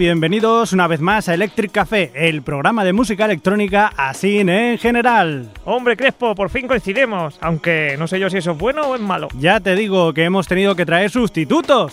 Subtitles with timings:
[0.00, 5.50] Bienvenidos una vez más a Electric Café, el programa de música electrónica así en general.
[5.66, 9.00] Hombre Crespo, por fin coincidimos, aunque no sé yo si eso es bueno o es
[9.02, 9.28] malo.
[9.38, 11.92] Ya te digo que hemos tenido que traer sustitutos.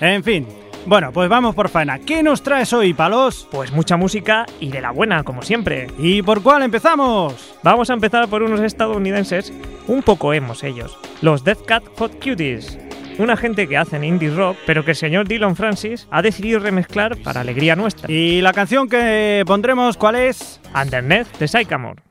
[0.00, 0.48] En fin,
[0.84, 2.00] bueno, pues vamos por faena.
[2.00, 3.46] ¿Qué nos traes hoy, Palos?
[3.52, 5.86] Pues mucha música y de la buena, como siempre.
[5.98, 7.54] ¿Y por cuál empezamos?
[7.62, 9.52] Vamos a empezar por unos estadounidenses,
[9.86, 12.80] un poco hemos ellos, los Death Cat Hot Cuties
[13.18, 17.16] una gente que hacen indie rock, pero que el señor Dylan Francis ha decidido remezclar
[17.18, 18.10] para alegría nuestra.
[18.10, 20.60] ¿Y la canción que pondremos cuál es?
[20.74, 22.02] Underneath de Sycamore.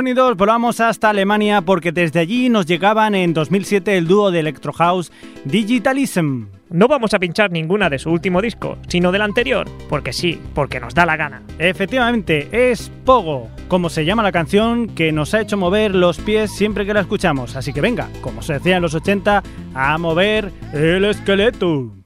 [0.00, 4.72] Unidos volvamos hasta Alemania porque desde allí nos llegaban en 2007 el dúo de Electro
[4.72, 5.12] House
[5.44, 6.46] Digitalism.
[6.70, 10.80] No vamos a pinchar ninguna de su último disco, sino del anterior, porque sí, porque
[10.80, 11.42] nos da la gana.
[11.58, 16.50] Efectivamente, es Pogo, como se llama la canción que nos ha hecho mover los pies
[16.50, 17.54] siempre que la escuchamos.
[17.54, 19.42] Así que venga, como se decía en los 80,
[19.74, 21.99] a mover el esqueleto.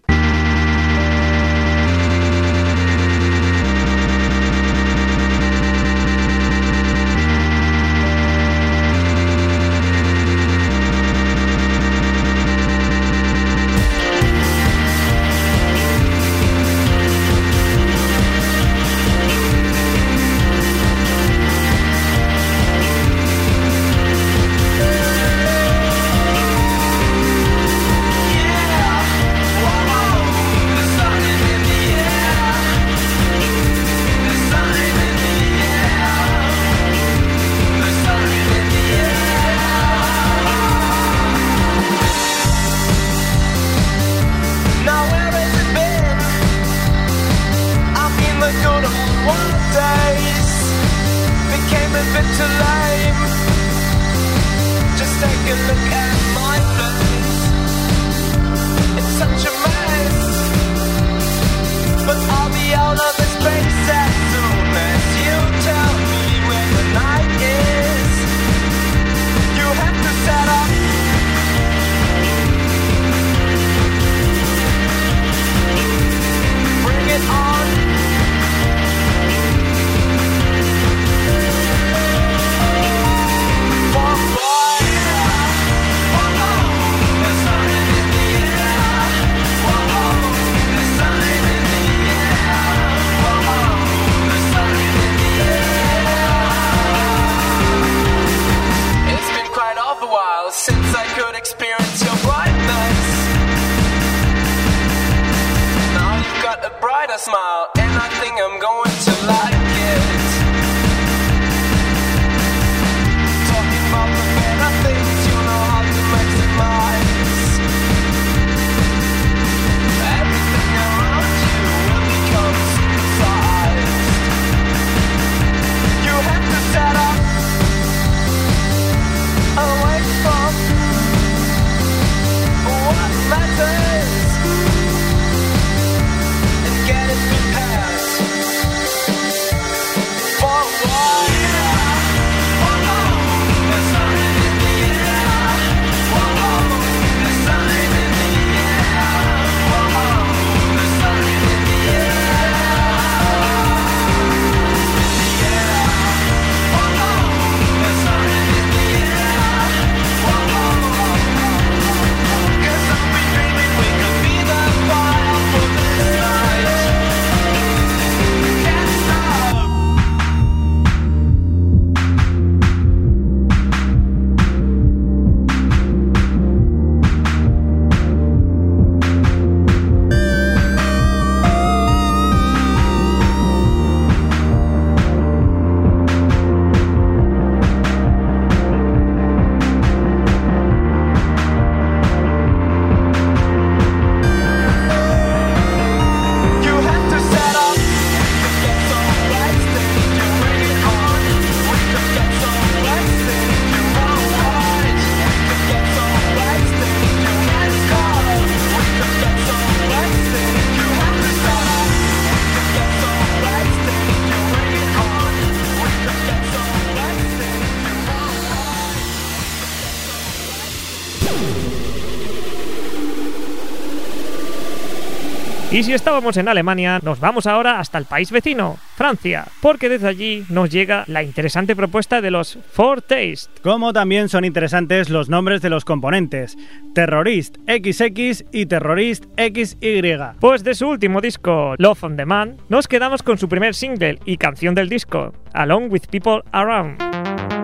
[225.75, 230.07] Y si estábamos en Alemania, nos vamos ahora hasta el país vecino, Francia, porque desde
[230.07, 233.51] allí nos llega la interesante propuesta de los Four Taste.
[233.61, 236.57] Como también son interesantes los nombres de los componentes,
[236.95, 240.37] Terrorist XX y Terrorist XY.
[240.39, 244.37] Pues de su último disco, Love on Demand, nos quedamos con su primer single y
[244.37, 247.64] canción del disco, Along with People Around.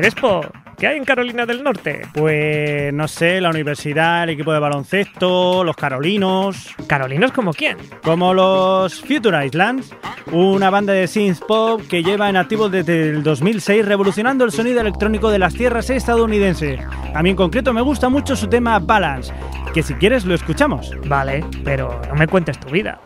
[0.00, 0.40] Crespo,
[0.78, 2.00] ¿qué hay en Carolina del Norte?
[2.14, 6.74] Pues no sé, la universidad, el equipo de baloncesto, los carolinos.
[6.86, 7.76] ¿Carolinos como quién?
[8.02, 9.94] Como los Future Islands,
[10.32, 14.80] una banda de synth pop que lleva en activo desde el 2006 revolucionando el sonido
[14.80, 16.80] electrónico de las tierras estadounidenses.
[17.14, 19.34] A mí en concreto me gusta mucho su tema Balance,
[19.74, 20.96] que si quieres lo escuchamos.
[21.08, 22.98] Vale, pero no me cuentes tu vida.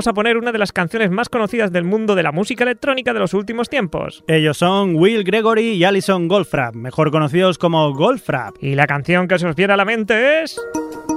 [0.00, 3.12] Vamos a poner una de las canciones más conocidas del mundo de la música electrónica
[3.12, 4.24] de los últimos tiempos.
[4.28, 8.56] Ellos son Will Gregory y Alison Goldfrapp, mejor conocidos como Goldfrapp.
[8.62, 10.58] Y la canción que se os viene a la mente es...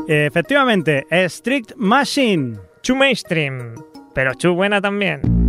[0.09, 2.57] Efectivamente, Strict Machine.
[2.81, 3.73] Chu mainstream,
[4.13, 5.42] pero chu buena también.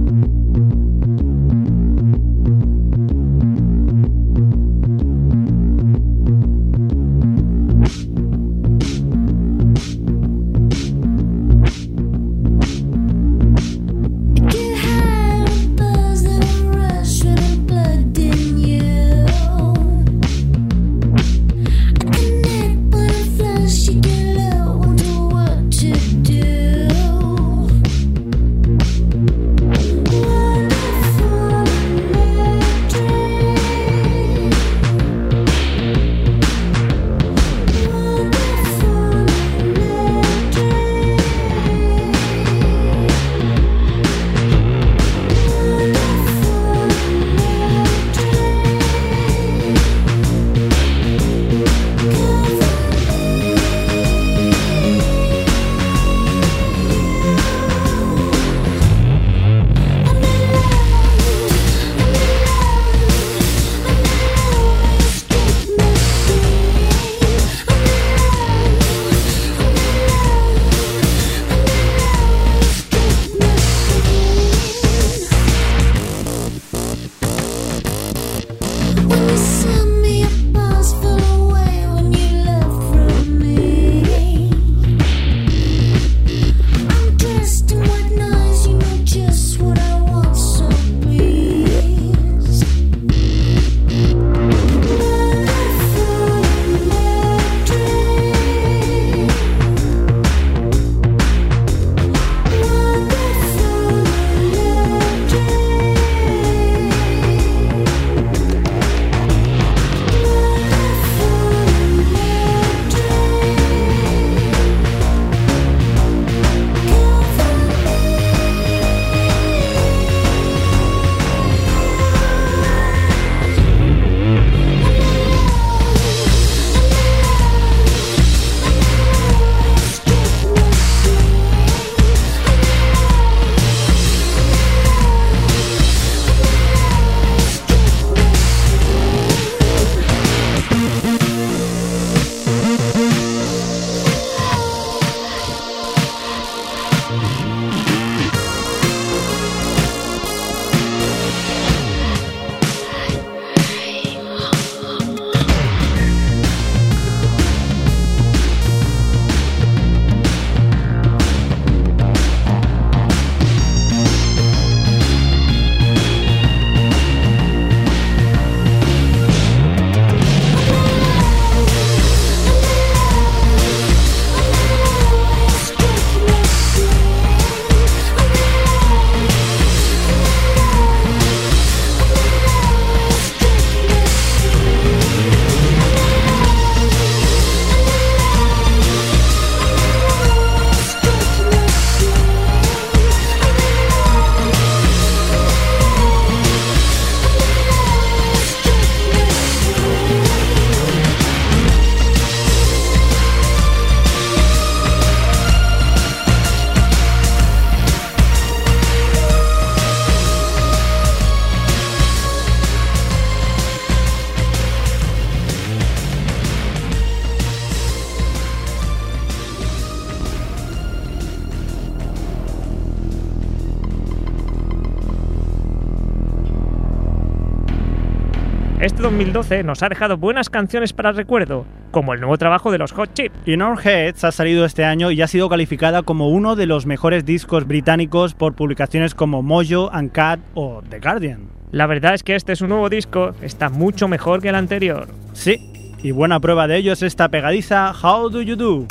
[229.05, 233.12] 2012 nos ha dejado buenas canciones para recuerdo, como el nuevo trabajo de los Hot
[233.12, 233.33] Chip.
[233.45, 236.87] In Our Heads ha salido este año y ha sido calificada como uno de los
[236.87, 241.51] mejores discos británicos por publicaciones como Mojo, Uncut o The Guardian.
[241.71, 245.09] La verdad es que este es un nuevo disco, está mucho mejor que el anterior.
[245.35, 245.71] Sí,
[246.03, 248.87] y buena prueba de ello es esta pegadiza How Do You Do.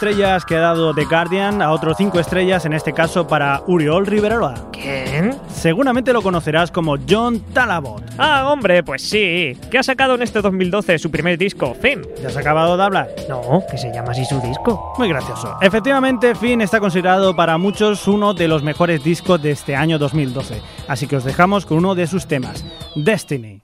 [0.00, 4.06] Estrellas que ha dado The Guardian a otros 5 estrellas, en este caso para Uriol
[4.06, 4.54] Riverola.
[4.72, 5.38] ¿Quién?
[5.52, 8.02] Seguramente lo conocerás como John Talabot.
[8.16, 9.58] Ah, hombre, pues sí.
[9.70, 12.00] Que ha sacado en este 2012 su primer disco, Finn.
[12.22, 13.08] ¿Ya has acabado de hablar?
[13.28, 14.94] No, que se llama así su disco.
[14.96, 15.58] Muy gracioso.
[15.60, 20.62] Efectivamente, Finn está considerado para muchos uno de los mejores discos de este año 2012.
[20.88, 22.64] Así que os dejamos con uno de sus temas,
[22.96, 23.60] Destiny.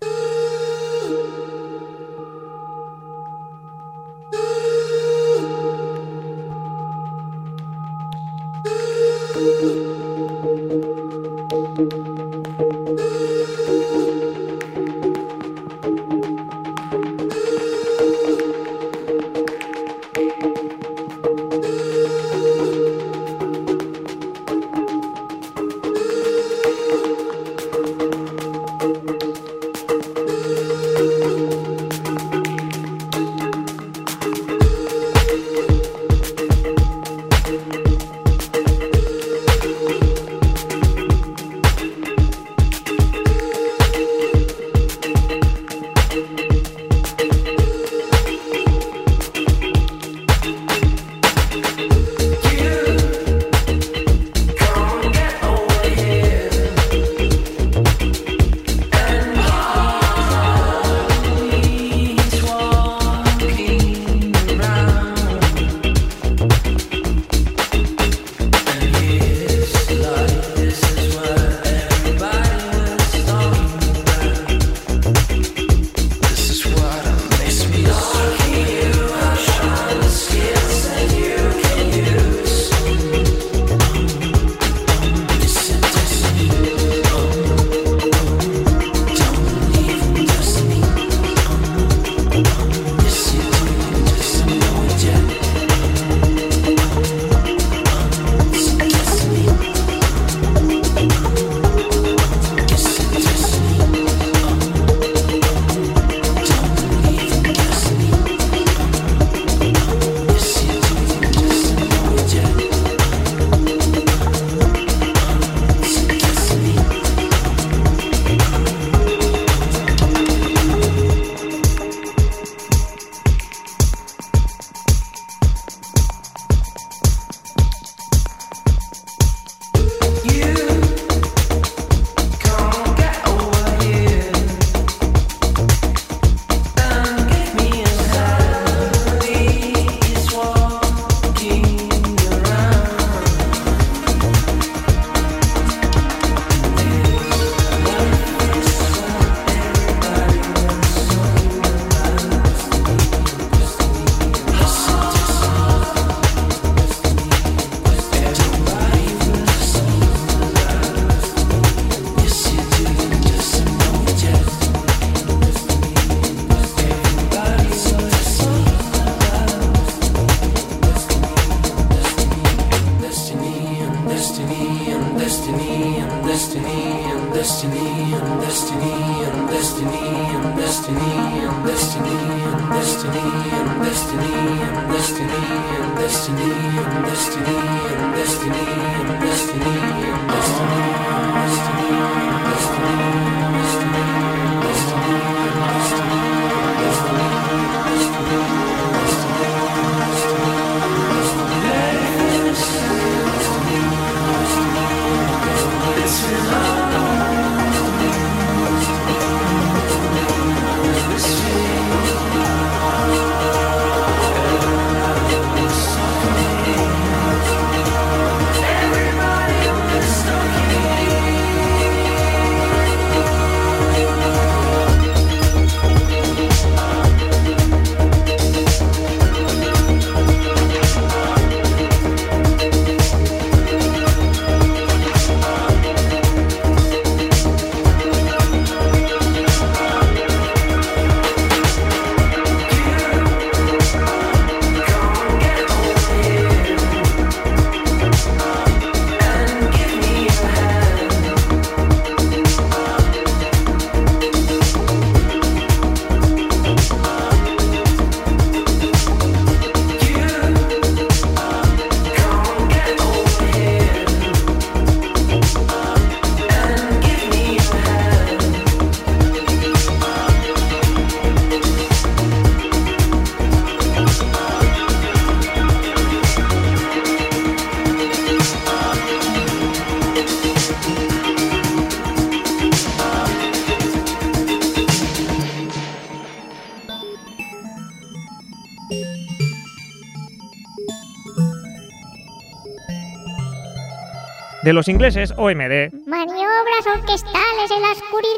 [294.66, 295.92] De los ingleses OMD.
[296.08, 298.34] Maniobras orquestales en la oscuridad.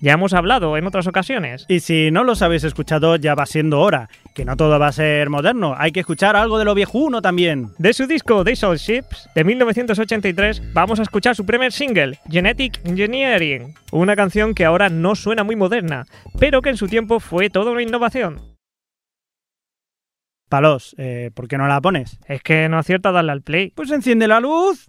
[0.00, 1.66] Ya hemos hablado en otras ocasiones.
[1.68, 4.08] Y si no los habéis escuchado, ya va siendo hora.
[4.32, 7.70] Que no todo va a ser moderno, hay que escuchar algo de lo viejuno también.
[7.78, 13.74] De su disco Diesel Ships de 1983 vamos a escuchar su primer single, Genetic Engineering,
[13.90, 16.06] una canción que ahora no suena muy moderna,
[16.38, 18.53] pero que en su tiempo fue toda una innovación.
[20.54, 22.20] Palos, eh, ¿por qué no la pones?
[22.28, 23.72] Es que no acierta darle al play.
[23.74, 24.88] Pues enciende la luz.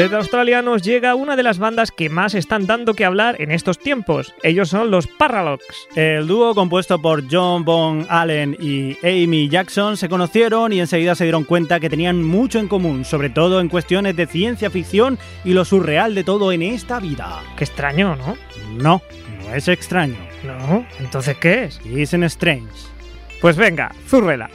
[0.00, 3.50] Desde Australia nos llega una de las bandas que más están dando que hablar en
[3.50, 4.34] estos tiempos.
[4.42, 5.62] Ellos son los Paralox.
[5.94, 11.24] El dúo compuesto por John Bon Allen y Amy Jackson se conocieron y enseguida se
[11.24, 15.52] dieron cuenta que tenían mucho en común, sobre todo en cuestiones de ciencia ficción y
[15.52, 17.42] lo surreal de todo en esta vida.
[17.58, 18.38] Qué extraño, ¿no?
[18.72, 19.02] No,
[19.44, 20.16] no es extraño.
[20.44, 21.78] No, entonces ¿qué es?
[21.84, 22.72] Isn't strange.
[23.42, 24.48] Pues venga, zurrela.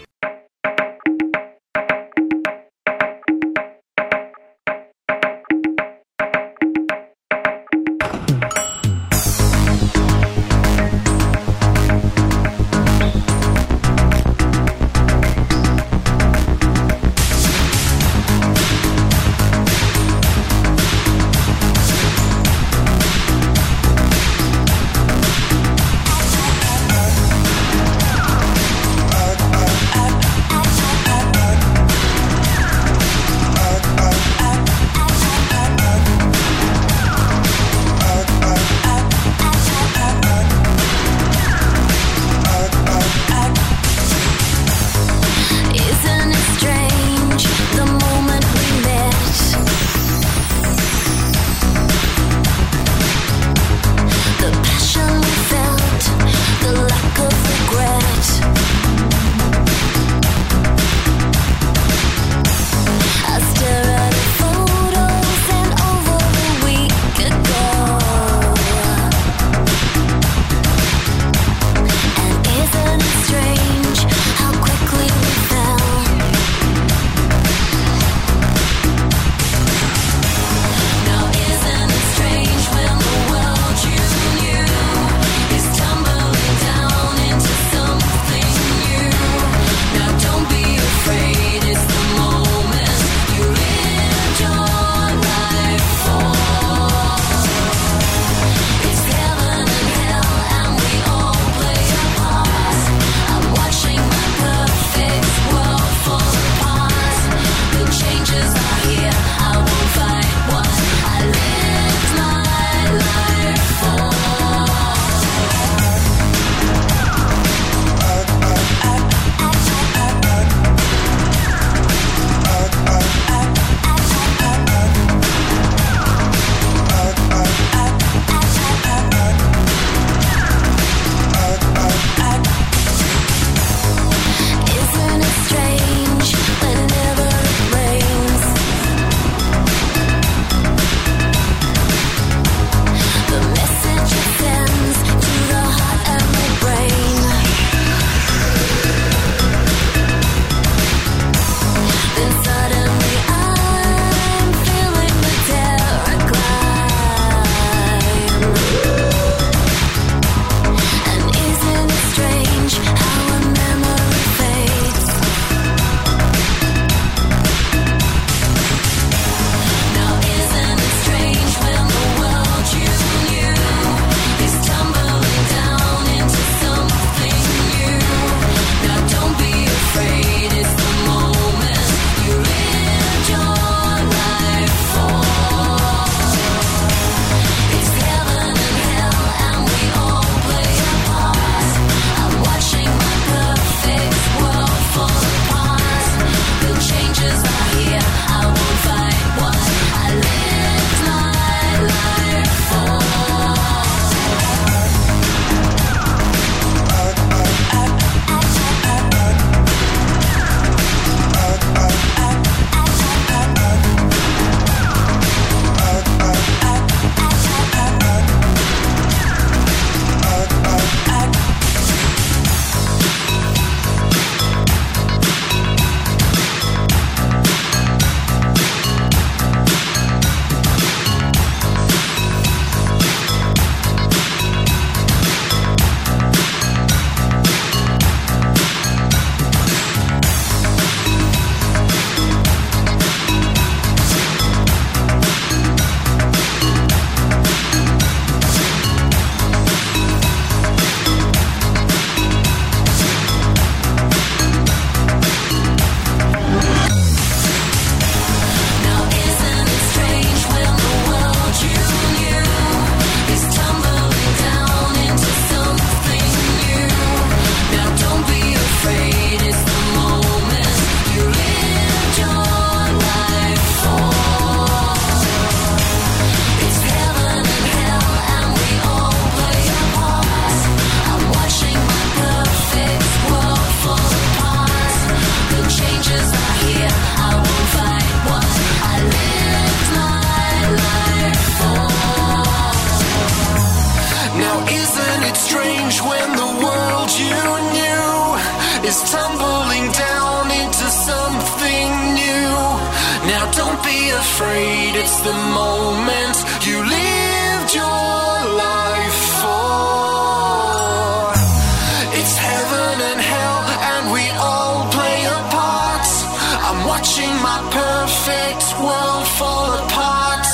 [319.40, 320.46] Fall apart.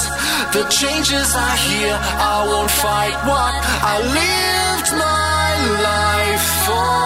[0.53, 3.53] The changes I hear, I won't fight what
[3.93, 5.49] I lived my
[5.89, 7.01] life for.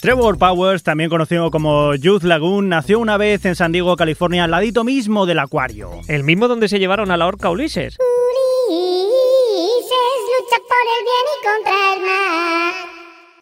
[0.00, 4.50] Trevor Powers, también conocido como Youth Lagoon, nació una vez en San Diego, California, al
[4.50, 5.92] ladito mismo del acuario.
[6.08, 7.98] El mismo donde se llevaron a la horca Ulises.
[10.82, 12.92] El bien y contra el mal.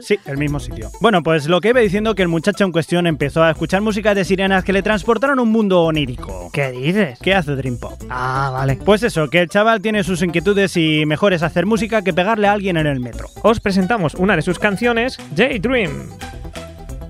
[0.01, 0.91] Sí, el mismo sitio.
[1.01, 4.15] Bueno, pues lo que iba diciendo que el muchacho en cuestión empezó a escuchar música
[4.15, 6.51] de sirenas que le transportaron a un mundo onírico.
[6.53, 7.19] ¿Qué dices?
[7.21, 8.01] ¿Qué hace Dream Pop?
[8.09, 8.79] Ah, vale.
[8.85, 12.49] Pues eso, que el chaval tiene sus inquietudes y mejor es hacer música que pegarle
[12.49, 13.29] a alguien en el metro.
[13.43, 16.09] Os presentamos una de sus canciones, J-Dream.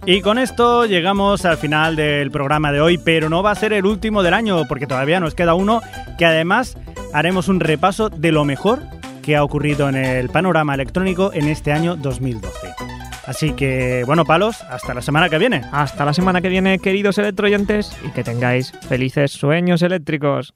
[0.06, 3.72] Y con esto llegamos al final del programa de hoy, pero no va a ser
[3.72, 5.82] el último del año, porque todavía nos queda uno
[6.18, 6.76] que además
[7.12, 8.80] haremos un repaso de lo mejor
[9.22, 12.68] que ha ocurrido en el panorama electrónico en este año 2012.
[13.26, 15.62] Así que, bueno, palos, hasta la semana que viene.
[15.72, 20.54] Hasta la semana que viene, queridos electroyentes, y que tengáis felices sueños eléctricos.